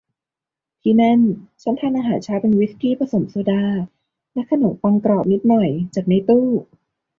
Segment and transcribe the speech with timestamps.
[0.81, 1.19] ที่นั่น
[1.61, 3.65] ฉันทานอาหารเช้าเป็นวิสกี้ผสมโซดา
[4.33, 6.45] และขนมปังกรอบนิดหน่อยจากในตู้